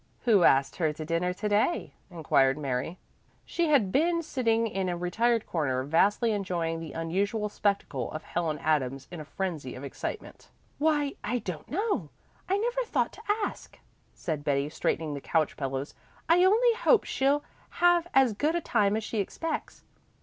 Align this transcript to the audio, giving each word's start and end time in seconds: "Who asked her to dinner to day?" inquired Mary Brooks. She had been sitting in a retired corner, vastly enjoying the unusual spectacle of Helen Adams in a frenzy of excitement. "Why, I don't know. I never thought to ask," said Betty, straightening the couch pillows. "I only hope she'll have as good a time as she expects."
"Who 0.21 0.43
asked 0.43 0.77
her 0.77 0.91
to 0.91 1.05
dinner 1.05 1.31
to 1.31 1.47
day?" 1.47 1.93
inquired 2.09 2.57
Mary 2.57 2.85
Brooks. 2.87 2.99
She 3.45 3.67
had 3.67 3.91
been 3.91 4.23
sitting 4.23 4.65
in 4.65 4.89
a 4.89 4.97
retired 4.97 5.45
corner, 5.45 5.83
vastly 5.83 6.31
enjoying 6.31 6.79
the 6.79 6.93
unusual 6.93 7.49
spectacle 7.49 8.11
of 8.11 8.23
Helen 8.23 8.57
Adams 8.63 9.07
in 9.11 9.19
a 9.21 9.25
frenzy 9.25 9.75
of 9.75 9.83
excitement. 9.83 10.49
"Why, 10.79 11.13
I 11.23 11.37
don't 11.37 11.69
know. 11.69 12.09
I 12.49 12.57
never 12.57 12.81
thought 12.83 13.13
to 13.13 13.21
ask," 13.45 13.77
said 14.15 14.43
Betty, 14.43 14.69
straightening 14.71 15.13
the 15.13 15.21
couch 15.21 15.55
pillows. 15.55 15.93
"I 16.27 16.43
only 16.43 16.73
hope 16.73 17.03
she'll 17.03 17.43
have 17.69 18.07
as 18.15 18.33
good 18.33 18.55
a 18.55 18.61
time 18.61 18.97
as 18.97 19.03
she 19.03 19.19
expects." 19.19 19.83